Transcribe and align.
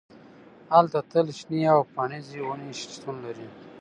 هلته 0.73 0.99
تل 1.11 1.27
شنې 1.39 1.61
او 1.75 1.81
پاڼریزې 1.93 2.39
ونې 2.45 2.69
شتون 2.93 3.15
لري 3.25 3.47